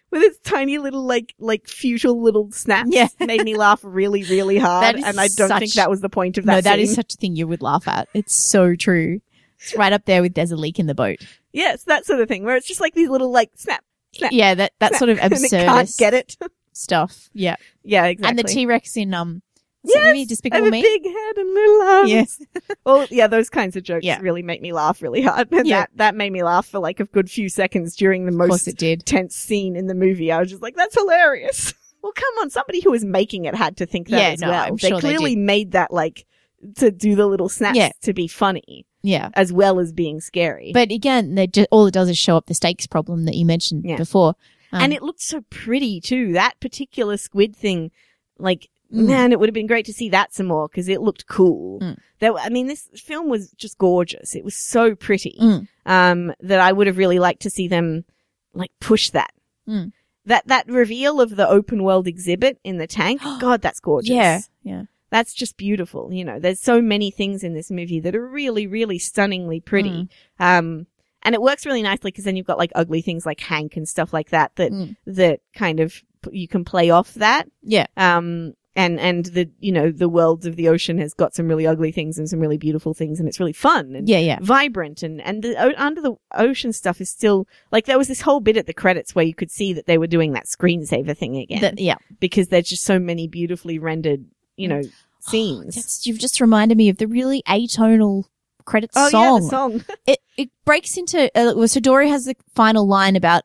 [0.09, 3.07] With its tiny little like like futile little snaps, Yeah.
[3.19, 6.45] made me laugh really really hard, and I don't think that was the point of
[6.45, 6.53] that.
[6.55, 6.95] no, that is scene.
[6.95, 8.07] such a thing you would laugh at.
[8.15, 9.21] It's so true.
[9.65, 11.17] It's right up there with there's a leak in the boat.
[11.51, 14.55] Yes, that sort of thing, where it's just like these little like snap, snap, Yeah,
[14.55, 16.37] that that snap, sort of it can't absurd get it.
[16.73, 17.29] stuff.
[17.33, 17.55] Yeah.
[17.83, 18.29] yeah, exactly.
[18.29, 19.41] And the T Rex in um
[19.81, 20.81] what's that movie I have Despicable a Me.
[20.81, 22.09] big head and little arms.
[22.09, 22.41] Yes.
[22.85, 24.19] Well, yeah, those kinds of jokes Yeah.
[24.19, 25.47] really make me laugh really hard.
[25.51, 25.81] And Yeah.
[25.81, 28.77] that that made me laugh for like a good few seconds during the most it
[28.77, 29.05] did.
[29.05, 30.31] tense scene in the movie.
[30.31, 31.73] I was just like, that's hilarious.
[32.03, 34.49] Well, come on, somebody who was making it had to think that Yeah, as no,
[34.51, 34.63] well.
[34.67, 35.41] I'm they sure they clearly did.
[35.41, 36.27] made that like
[36.75, 37.89] to do the little snaps Yeah.
[38.03, 39.29] to be funny Yeah.
[39.33, 40.71] as well as being scary.
[40.73, 43.45] But again, they ju- all it does is show up the stakes problem that you
[43.45, 43.97] mentioned Yeah.
[43.97, 44.35] before.
[44.71, 46.33] Um, and it looked so pretty too.
[46.33, 47.91] That particular squid thing,
[48.39, 49.07] like, Mm.
[49.07, 51.79] man, it would have been great to see that some more because it looked cool.
[51.79, 51.97] Mm.
[52.19, 54.35] There, I mean, this film was just gorgeous.
[54.35, 55.67] It was so pretty, Mm.
[55.85, 58.05] um, that I would have really liked to see them,
[58.53, 59.31] like, push that.
[59.67, 59.91] Mm.
[60.27, 63.21] That, that reveal of the open world exhibit in the tank.
[63.39, 64.09] God, that's gorgeous.
[64.09, 64.39] yeah.
[64.63, 64.83] Yeah.
[65.11, 66.11] That's just beautiful.
[66.11, 70.09] You know, there's so many things in this movie that are really, really stunningly pretty.
[70.39, 70.59] Mm.
[70.59, 70.87] Um,
[71.23, 73.87] and it works really nicely because then you've got like ugly things like Hank and
[73.87, 74.95] stuff like that that Mm.
[75.07, 77.47] that kind of you can play off that.
[77.61, 77.87] Yeah.
[77.97, 81.65] Um, and and the you know the world of the ocean has got some really
[81.65, 84.19] ugly things and some really beautiful things, and it's really fun and Yeah.
[84.19, 84.39] Yeah.
[84.41, 85.01] vibrant.
[85.01, 88.41] And and the o- under the ocean stuff is still like there was this whole
[88.41, 91.37] bit at the credits where you could see that they were doing that screensaver thing
[91.37, 91.95] again That- yeah.
[92.19, 94.25] because there's just so many beautifully rendered
[94.57, 94.81] you know
[95.19, 95.75] scenes.
[95.75, 98.23] That's- you've just reminded me of the really atonal
[98.65, 99.33] credit oh song.
[99.33, 99.83] yeah, the song.
[100.07, 103.43] It it breaks into uh, well, so Dory has the final line about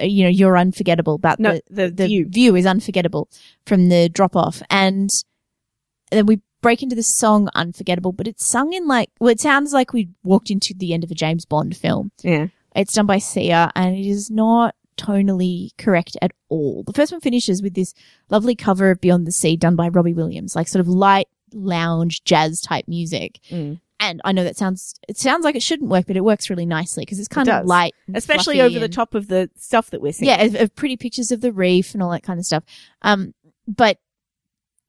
[0.00, 2.26] uh, you know you're unforgettable about No, the the, the view.
[2.28, 3.28] view is unforgettable
[3.66, 5.10] from the drop off and
[6.10, 9.72] then we break into the song unforgettable but it's sung in like well it sounds
[9.72, 12.46] like we walked into the end of a James Bond film Yeah.
[12.76, 17.20] it's done by Sia and it is not tonally correct at all the first one
[17.20, 17.94] finishes with this
[18.30, 22.24] lovely cover of Beyond the Sea done by Robbie Williams like sort of light lounge
[22.24, 23.80] jazz type music Mm.
[24.00, 26.66] and I know that sounds it sounds like it shouldn't work, but it works really
[26.66, 30.00] nicely because it's kind of light, and Especially over the top of the stuff that
[30.00, 30.28] we're seeing.
[30.30, 32.64] Yeah, of, of pretty pictures of the reef and all that kind of stuff.
[33.02, 33.34] Um,
[33.68, 33.98] but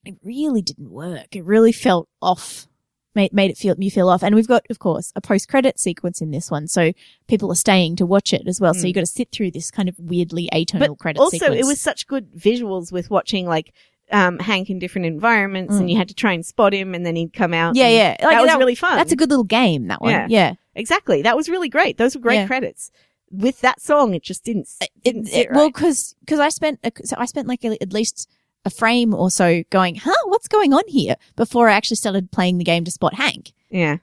[0.06, 1.36] it really didn't work.
[1.36, 2.68] It really felt off.
[3.16, 4.24] Made, made it feel me feel off.
[4.24, 6.68] And we've got, of course, a post credit sequence in this one.
[6.68, 6.94] So
[7.28, 8.74] people are staying to watch it as well.
[8.74, 8.88] So Mm.
[8.88, 11.60] you got to sit through this kind of weirdly atonal but credit also sequence.
[11.60, 13.72] it was such good visuals with watching like
[14.12, 15.80] um, Hank in different environments, Mm.
[15.80, 17.76] and you had to try and spot him, and then he'd come out.
[17.76, 18.10] yeah, yeah.
[18.10, 18.96] Like, that was that- really fun.
[18.98, 20.12] That's a good little game, that one.
[20.12, 20.28] Yeah.
[20.30, 20.54] Yeah.
[20.76, 21.22] exactly.
[21.24, 21.98] That was really great.
[21.98, 22.48] Those were great Yeah.
[22.48, 22.92] credits.
[23.32, 24.68] With that song, it just didn't.
[24.82, 25.74] It- didn't it- well, right.
[25.74, 28.30] cause, cause I spent, a, so I spent like a, at least
[28.66, 31.16] a frame or so going, huh, what's going on here?
[31.36, 33.52] Before I actually started playing the game to spot Hank.
[33.70, 33.98] yeah,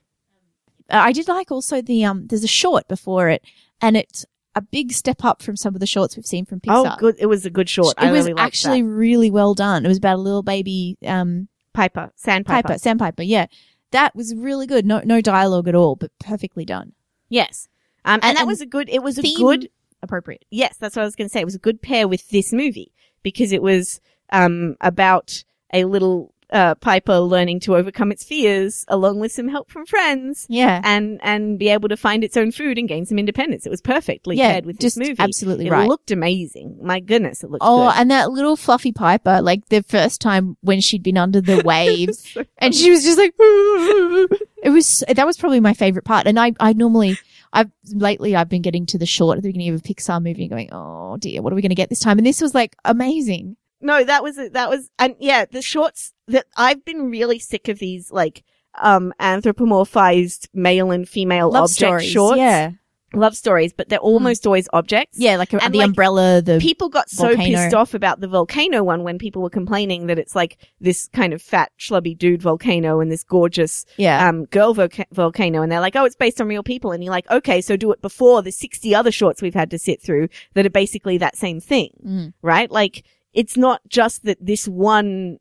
[0.90, 3.42] Uh, I did like also the, um, there's a short before it
[3.80, 6.94] and it's a big step up from some of the shorts we've seen from Pixar.
[6.94, 7.16] oh, good.
[7.18, 7.94] It was a good short.
[7.98, 8.88] It I was really actually that.
[8.88, 9.84] really well done.
[9.84, 12.68] It was about a little baby, um, Piper, Sandpiper.
[12.68, 13.22] Piper, Sandpiper.
[13.22, 13.46] Yeah.
[13.92, 14.84] That was really good.
[14.84, 16.92] No, no dialogue at all, but perfectly done.
[17.28, 17.68] Yes,
[18.04, 18.88] um, and, And- that and was a good.
[18.90, 19.68] It was a good.
[20.02, 20.44] Appropriate.
[20.50, 21.40] Yes, that's what I was going to say.
[21.40, 22.92] It was a good pair with this movie
[23.22, 24.00] because it was
[24.32, 29.70] um, about a little uh, Piper learning to overcome its fears, along with some help
[29.70, 30.80] from friends, Yeah.
[30.82, 33.66] and and be able to find its own food and gain some independence.
[33.66, 34.54] It was perfectly yeah.
[34.54, 35.20] paired with just this movie.
[35.22, 35.84] absolutely it right.
[35.84, 36.76] It looked amazing.
[36.82, 38.00] My goodness, it looked Oh, good.
[38.00, 42.36] and that little fluffy Piper, like the first time when she'd been under the waves,
[42.58, 46.26] and she was just like, it was that was probably my favorite part.
[46.26, 47.16] And I, I normally,
[47.52, 50.42] I've lately I've been getting to the short at the beginning of a Pixar movie,
[50.42, 52.18] and going, oh dear, what are we going to get this time?
[52.18, 53.56] And this was like amazing.
[53.80, 54.52] No, that was it.
[54.52, 58.44] that was and yeah, the shorts that I've been really sick of these like
[58.80, 62.38] um anthropomorphized male and female Love object stories, shorts.
[62.38, 62.70] yeah,
[63.12, 65.18] Love stories, but they're almost always objects.
[65.18, 68.28] yeah, like a, And, the like, umbrella, the People got so pissed off about the
[68.28, 72.40] volcano one when people were complaining that it's like this kind of fat, schlubby dude
[72.40, 75.60] volcano and this gorgeous yeah, um, girl voca- volcano.
[75.62, 76.92] And they're like, oh, it's based on real people.
[76.92, 79.78] And you're like, okay, so do it before the 60 other shorts we've had to
[79.78, 82.32] sit through that are basically that same thing Mm.
[82.42, 82.70] right?
[82.70, 85.38] Like, it's not just that this one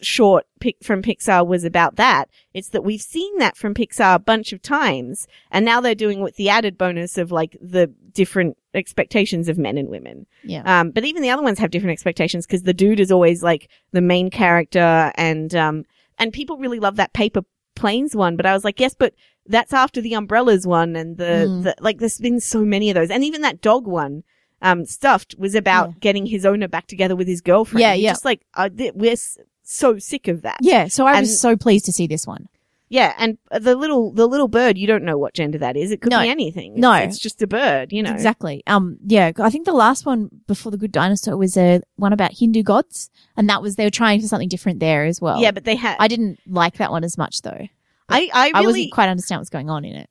[0.00, 2.28] short pic from Pixar was about that.
[2.54, 5.26] It's that we've seen that from Pixar a bunch of times.
[5.50, 9.76] And now they're doing with the added bonus of like the different expectations of men
[9.76, 10.26] and women.
[10.44, 13.42] yeah, Um, but even the other ones have different expectations because the dude is always
[13.42, 15.84] like the main character and, um,
[16.18, 17.42] and people really love that paper
[17.74, 19.14] planes one, but I was like, yes, but
[19.46, 21.62] that's after the umbrellas one and the, Mm.
[21.64, 23.10] the like there's been so many of those.
[23.10, 24.22] And even that dog one,
[24.62, 25.94] um, stuffed was about Yeah.
[26.00, 27.82] getting his owner back together with his girlfriend.
[27.82, 28.10] Yeah, yeah.
[28.12, 30.58] Just like, uh, th- we're s- so sick of that.
[30.62, 30.86] yeah.
[30.88, 32.48] So I was so pleased to see this one.
[32.88, 33.14] Yeah.
[33.18, 35.90] And the little, the little bird, you don't know what gender that is.
[35.92, 36.20] It could No.
[36.20, 36.72] be anything.
[36.72, 36.92] It's, No.
[36.92, 38.12] It's just a bird, you know.
[38.12, 38.62] Exactly.
[38.66, 42.32] Um, yeah, I think the last one before the Good Dinosaur was a one about
[42.38, 45.40] Hindu gods, and that was they were trying for something different there as well.
[45.40, 47.66] Yeah, but they had, I didn't like that one as much though.
[48.10, 50.10] I, I really, I wasn't quite understand what's going on in it.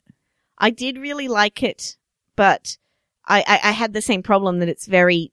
[0.57, 1.97] I did really like it,
[2.35, 2.77] but
[3.27, 5.31] I, I, I had the same problem that it's very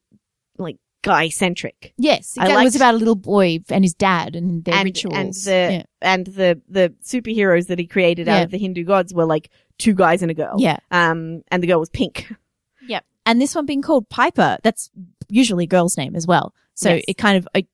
[0.59, 1.95] like guy centric.
[1.97, 5.15] Yes, I it was about a little boy and his dad and their And- rituals.
[5.17, 5.83] and the- yeah.
[6.01, 8.39] And the, the superheroes that he created Yeah.
[8.39, 10.57] out of the Hindu gods were like two guys and a girl.
[10.59, 12.33] yeah, Um, and the girl was pink.
[12.89, 13.05] yep.
[13.27, 14.91] And this one being called Piper, that's
[15.29, 16.55] usually a girl's name as well.
[16.75, 17.05] So Yes.
[17.09, 17.67] it kind of, I,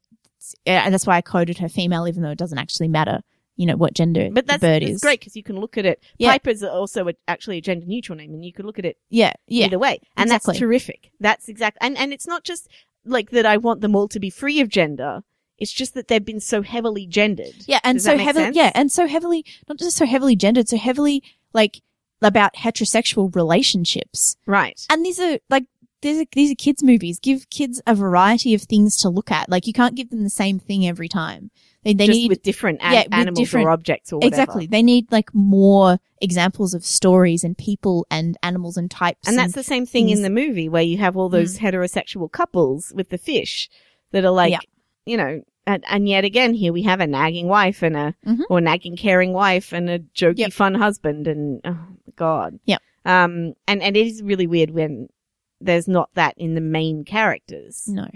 [0.66, 3.20] and that's why I coded her female, even though it doesn't actually matter,
[3.56, 5.00] you know, what gender But that's, the bird that's is.
[5.00, 6.02] great because you can look at it.
[6.18, 6.32] Yeah.
[6.32, 9.32] Piper's also a, actually a gender neutral name and you could look at it Yeah,
[9.46, 10.00] yeah, either way.
[10.16, 10.52] And exactly.
[10.52, 11.10] that's terrific.
[11.20, 11.78] That's exact.
[11.80, 12.68] And, and it's not just
[13.04, 15.22] like that I want them all to be free of gender.
[15.56, 17.54] It's just that they've been so heavily gendered.
[17.66, 18.56] Yeah, and Does so heavily, sense?
[18.56, 21.80] yeah, and so heavily, not just so heavily gendered, so heavily like
[22.20, 24.36] about heterosexual relationships.
[24.46, 24.84] Right.
[24.90, 25.64] And these are like
[26.02, 27.18] these are these are kids movies.
[27.20, 29.48] Give kids a variety of things to look at.
[29.48, 31.50] Like you can't give them the same thing every time.
[31.84, 34.28] They they just need with different an- yeah, animals different- or objects or whatever.
[34.42, 34.66] exactly.
[34.66, 39.28] They need like more examples of stories and people and animals and types.
[39.28, 42.92] And that's the same thing in the movie where you have all those heterosexual couples
[42.94, 43.68] with the fish
[44.12, 44.58] that are like, Yeah.
[45.04, 48.40] you know, and, and yet again here we have a nagging wife and a Mhm.
[48.50, 50.52] or nagging caring wife and a jokey Yep.
[50.52, 51.78] fun husband and oh
[52.16, 52.58] god.
[52.64, 52.80] Yep.
[53.04, 55.08] Um and and it is really weird when
[55.60, 57.84] there's not that in the main characters.
[57.88, 58.08] No.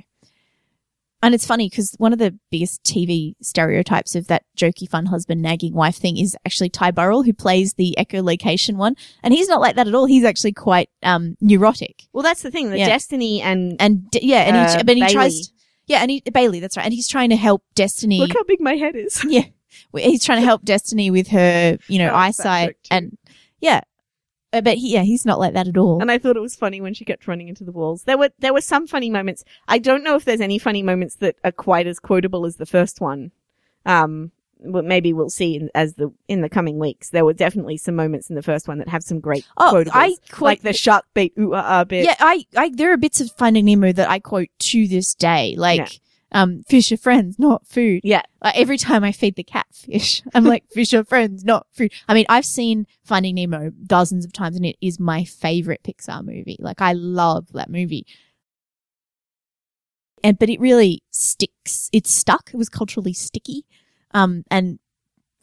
[1.22, 5.42] And it's funny because one of the biggest TV stereotypes of that jokey fun husband
[5.42, 8.94] nagging wife thing is actually Ty Burrell, who plays the echolocation one.
[9.22, 10.06] And he's not like that at all.
[10.06, 12.04] He's actually quite um, neurotic.
[12.12, 12.70] Well, that's the thing.
[12.70, 12.86] The Yeah.
[12.86, 15.12] Destiny and And yeah, and he, Uh, but he Bailey.
[15.12, 15.52] tries,
[15.86, 16.84] yeah, and he, Bailey, that's right.
[16.84, 18.20] And he's trying to help Destiny.
[18.20, 19.24] look how big my head is.
[19.28, 19.44] yeah.
[19.96, 22.76] He's trying to help Destiny with her, you know, eyesight.
[22.90, 23.18] And
[23.60, 23.80] yeah.
[24.52, 26.00] Uh, But he, yeah, he's not like that at all.
[26.00, 28.04] And I thought it was funny when she kept running into the walls.
[28.04, 29.44] There were there were some funny moments.
[29.68, 32.66] I don't know if there's any funny moments that are quite as quotable as the
[32.66, 33.30] first one.
[33.86, 34.32] Um,
[34.64, 37.10] but maybe we'll see in, as the in the coming weeks.
[37.10, 39.90] There were definitely some moments in the first one that have some great Oh, quotables,
[39.94, 42.04] I quote- like the shark beat ooh ah ah bit.
[42.06, 45.54] Yeah, I, I, there are bits of Finding Nemo that I quote to this day.
[45.56, 46.00] Like,
[46.32, 48.00] um, fish are friends, not food.
[48.04, 48.22] Yeah.
[48.42, 51.92] Like every time I feed the cat fish, I'm like, fish are friends, not food.
[52.06, 56.24] I mean, I've seen Finding Nemo dozens of times and it is my favorite Pixar
[56.24, 56.56] movie.
[56.60, 58.06] Like I love that movie.
[60.22, 61.88] And, but it really sticks.
[61.92, 62.50] It's stuck.
[62.52, 63.64] It was culturally sticky.
[64.12, 64.78] Um, and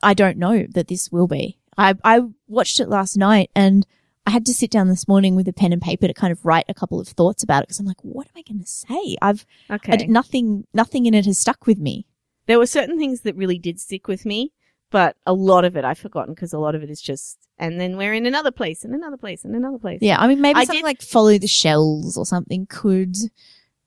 [0.03, 1.57] I don't know that this will be.
[1.77, 3.87] I, I watched it last night and
[4.25, 6.43] I had to sit down this morning with a pen and paper to kind of
[6.45, 8.67] write a couple of thoughts about it because I'm like, what am I going to
[8.67, 9.15] say?
[9.21, 9.93] I've, Okay.
[9.93, 12.07] I did, nothing, nothing in it has stuck with me.
[12.47, 14.51] there were certain things that really did stick with me,
[14.91, 17.79] but a lot of it I've forgotten because a lot of it is just, and
[17.79, 19.99] then we're in another place and another place and another place.
[20.01, 23.15] Yeah, I mean, maybe I something did- like follow the shells or something could,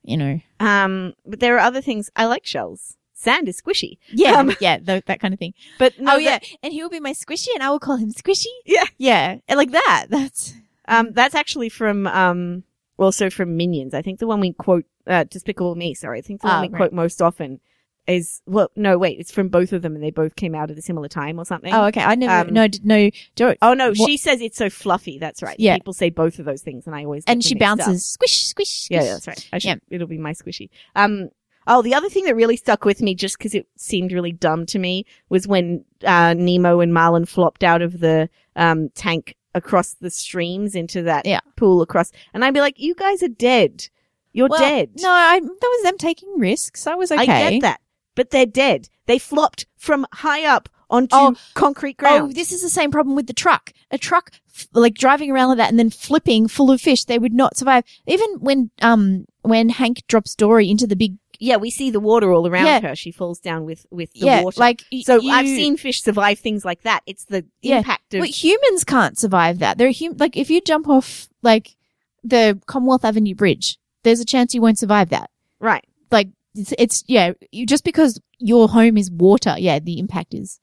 [0.03, 0.39] you know.
[0.61, 2.09] Um, but there are other things.
[2.15, 2.95] I like shells.
[3.21, 3.97] Sand is squishy.
[4.13, 5.53] Yeah, Um, yeah, th- that kind of thing.
[5.77, 7.97] But no, oh that- yeah, and he will be my squishy, and I will call
[7.97, 8.45] him squishy.
[8.65, 8.85] Yeah.
[8.97, 10.05] yeah, and like that.
[10.09, 10.53] That's
[10.87, 12.63] Um, that's actually from um,
[12.97, 13.93] also from Minions.
[13.93, 15.93] I think the one we quote, uh, Despicable Me.
[15.93, 16.77] Sorry, I think the one Oh, we right.
[16.77, 17.59] quote most often
[18.07, 20.77] is well, no, wait, it's from both of them, and they both came out at
[20.77, 21.71] a similar time or something.
[21.73, 22.01] oh okay.
[22.01, 23.11] I never Um, no no.
[23.35, 23.57] Don't.
[23.61, 25.19] Oh no, What- she says it's so fluffy.
[25.19, 25.59] That's right.
[25.59, 25.75] Yeah.
[25.75, 27.77] people say both of those things, and I always and she mixed up.
[27.79, 28.69] bounces squish squish.
[28.85, 28.91] squish.
[28.91, 29.47] Yeah, that's right.
[29.53, 29.75] I should, Yeah.
[29.91, 30.69] It'll be my squishy.
[30.95, 31.29] Um.
[31.69, 34.65] Oh, the other thing that really stuck with me, just because it seemed really dumb
[34.65, 39.93] to me, was when uh, Nemo and Marlin flopped out of the um, tank across
[39.93, 41.39] the streams into that Yeah.
[41.55, 43.87] pool across, and I'd be like, "You guys are dead.
[44.33, 46.85] You're Well, dead." No, I, that was them taking risks.
[46.87, 47.21] I was okay.
[47.21, 47.81] I get that,
[48.15, 48.89] but they're dead.
[49.05, 51.35] They flopped from high up onto Oh.
[51.53, 52.23] concrete ground.
[52.31, 53.73] Oh, this is the same problem with the truck.
[53.91, 57.19] A truck, f- like driving around like that and then flipping full of fish, they
[57.19, 57.83] would not survive.
[58.07, 62.31] Even when, um, when Hank drops Dory into the big, yeah, we see the water
[62.33, 62.81] all around Yeah.
[62.81, 62.95] her.
[62.95, 64.59] She falls down with with the yeah, water.
[64.59, 67.01] like, y- so you- I've seen fish survive things like that.
[67.05, 67.77] It's the Yeah.
[67.77, 69.77] impact of Well, humans can't survive that.
[69.77, 71.75] They're hum- like if you jump off like
[72.23, 75.29] the Commonwealth Avenue Bridge, there's a chance you won't survive that.
[75.59, 75.85] right.
[76.11, 80.59] Like it's, it's yeah, you, just because your home is water, yeah, the impact is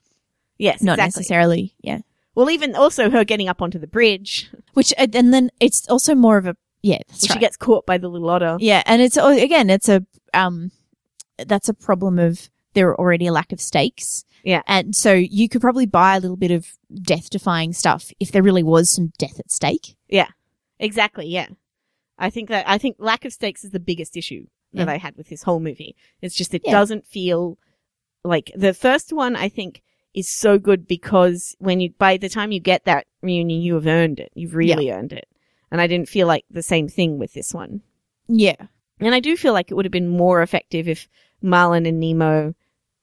[0.58, 1.20] Yes, not exactly.
[1.20, 2.00] necessarily yeah.
[2.34, 6.36] Well, even also her getting up onto the bridge Which and then it's also more
[6.36, 7.34] of a yeah, that's right.
[7.34, 8.56] she gets caught by the little otter.
[8.60, 10.70] yeah, and it's oh, again, it's a um,
[11.46, 14.24] that's a problem of there are already a lack of stakes.
[14.44, 14.62] Yeah.
[14.68, 16.68] and so you could probably buy a little bit of
[17.02, 19.96] death-defying stuff if there really was some death at stake.
[20.08, 20.28] Yeah,
[20.78, 21.26] exactly.
[21.26, 21.48] Yeah.
[22.16, 24.92] I think that I think lack of stakes is the biggest issue that Yeah.
[24.92, 25.96] I had with this whole movie.
[26.22, 26.70] It's just it Yeah.
[26.70, 27.58] doesn't feel
[28.22, 29.34] like the first one.
[29.34, 29.82] I think
[30.14, 33.86] is so good because when you by the time you get that reunion, you have
[33.88, 34.30] earned it.
[34.34, 35.26] You've really earned it.
[35.70, 37.82] And I didn't feel like the same thing with this one.
[38.28, 38.66] Yeah,
[39.00, 41.08] And I do feel like it would have been more effective if
[41.42, 42.54] Marlin and Nemo,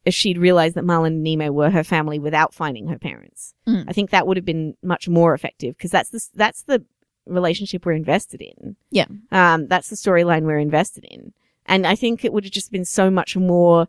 [0.05, 3.53] if she'd realized that Marlin and Nemo were her family without finding her parents.
[3.67, 3.85] Mm.
[3.87, 6.83] I think that would have been much more effective because that's the that's the
[7.25, 8.75] relationship we're invested in.
[8.91, 9.05] Yeah.
[9.31, 11.33] Um, that's the storyline we're invested in,
[11.65, 13.87] and I think it would have just been so much more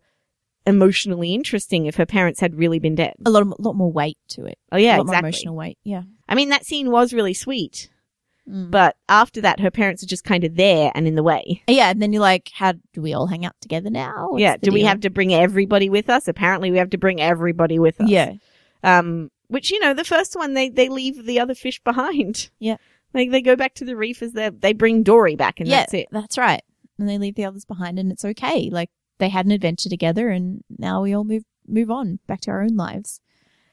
[0.66, 3.14] emotionally interesting if her parents had really been dead.
[3.26, 4.58] a lot, of, lot more weight to it.
[4.72, 5.28] Oh yeah, a lot more exactly.
[5.28, 5.78] emotional weight.
[5.84, 7.90] Yeah, I mean, that scene was really sweet,
[8.46, 11.62] but but after that, her parents are just kind of there and in the way.
[11.66, 14.28] yeah, and then you're like, how do we all hang out together now?
[14.30, 14.56] What's yeah.
[14.56, 16.28] Do we have to bring everybody with us?
[16.28, 18.08] Apparently, we have to bring everybody with us.
[18.08, 18.34] Yeah,
[18.82, 22.50] Um, which you know, the first one they they leave the other fish behind.
[22.58, 22.76] Yeah.
[23.14, 25.80] Like they go back to the reef as they they bring Dory back, and yeah,
[25.80, 26.08] that's it.
[26.10, 26.62] That's right.
[26.98, 28.68] And they leave the others behind, and it's okay.
[28.70, 32.50] Like they had an adventure together, and now we all move move on back to
[32.50, 33.20] our own lives.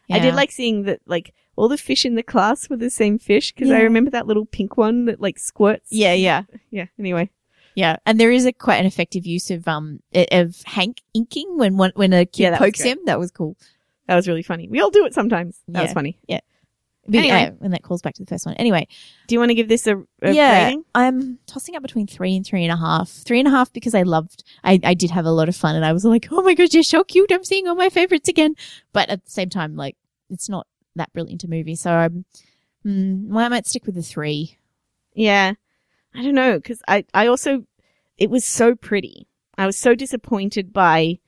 [0.10, 3.20] I did like seeing that like all the fish in the class were the same
[3.20, 5.88] fish because I remember that little pink one that like squirts.
[5.92, 6.86] Yeah, yeah, Yeah.
[7.00, 7.30] Anyway.
[7.76, 7.98] yeah.
[8.06, 11.92] And there is a quite an effective use of um of Hank inking when one
[11.96, 13.00] when a kid Yeah, pokes him.
[13.06, 13.58] That was cool.
[14.08, 14.68] That was really funny.
[14.68, 15.60] We all do it sometimes.
[15.68, 15.94] That was Yeah.
[15.94, 16.18] funny.
[17.08, 17.28] But, Anyway.
[17.36, 18.54] yeah, when that calls back to the first one.
[18.56, 18.88] Anyway,
[19.28, 20.86] Do you want to give this a, a yeah, rating?
[20.94, 23.10] I'm tossing up between three and three and a half.
[23.10, 25.76] Three and a half because I loved, I, I did have a lot of fun
[25.76, 27.32] and I was like, oh my gosh, you're so cute.
[27.32, 28.54] I'm seeing all my favorites again.
[28.94, 29.98] But at the same time, like,
[30.30, 31.76] it's not that brilliant a movie.
[31.76, 32.26] So I'm,
[32.86, 34.58] mm, well, I might stick with the three.
[35.14, 35.54] Yeah.
[36.14, 37.66] I don't know because I I also
[38.18, 39.28] it was so pretty.
[39.58, 41.20] I was so disappointed by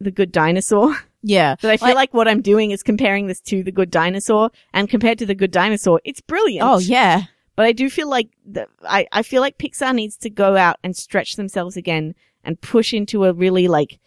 [0.00, 0.96] the Good Dinosaur.
[1.20, 1.56] Yeah.
[1.60, 4.50] But I feel Like- like what I'm doing is comparing this to the Good Dinosaur,
[4.72, 6.64] and compared to the Good Dinosaur, it's brilliant.
[6.64, 7.22] Oh, yeah.
[7.56, 10.76] But I do feel like the, I I feel like Pixar needs to go out
[10.84, 13.98] and stretch themselves again and push into a really like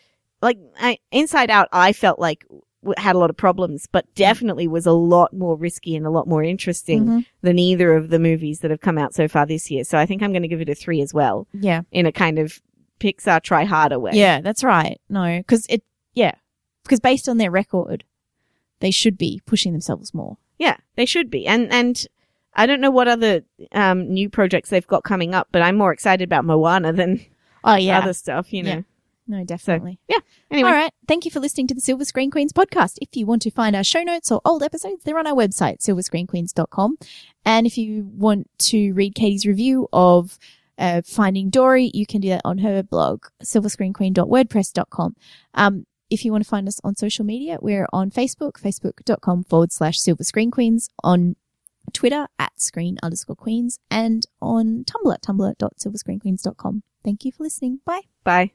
[0.41, 1.67] like I, Inside Out.
[1.73, 2.45] I felt like
[2.97, 6.27] had a lot of problems, but definitely was a lot more risky and a lot
[6.27, 7.25] more interesting Mhm.
[7.41, 9.83] than either of the movies that have come out so far this year.
[9.83, 11.81] So I think I'm going to give it a three as well, Yeah.
[11.91, 12.59] in a kind of
[12.99, 14.11] Pixar try harder way.
[14.13, 14.99] Yeah, that's right.
[15.09, 16.33] No, because it, yeah.
[16.83, 18.03] Because based on their record,
[18.79, 20.37] they should be pushing themselves more.
[20.57, 21.45] Yeah, they should be.
[21.47, 22.03] And and
[22.55, 25.93] I don't know what other um, new projects they've got coming up, but I'm more
[25.93, 27.21] excited about Moana than
[27.63, 27.99] Oh, yeah.
[27.99, 28.51] other stuff.
[28.51, 28.69] You know.
[28.69, 28.81] Yeah.
[29.31, 29.97] No, definitely.
[30.09, 30.17] Yeah.
[30.51, 30.91] Anyway, All right.
[31.07, 32.97] Thank you for listening to the Silver Screen Queens podcast.
[33.01, 35.77] If you want to find our show notes or old episodes, they're on our website,
[35.79, 36.97] silverscreenqueens.com.
[37.45, 40.37] And if you want to read Katie's review of
[40.77, 45.15] uh, Finding Dory, you can do that on her blog, silverscreenqueen.wordpress.com.
[45.53, 49.71] Um, if you want to find us on social media, we're on Facebook, facebook.com forward
[49.71, 51.37] slash Silver Screen Queens, on
[51.93, 56.83] Twitter at screen underscore queens, and on Tumblr, tumblr.silverscreenqueens.com.
[57.01, 57.79] Thank you for listening.
[57.85, 58.01] Bye.
[58.25, 58.51] bye.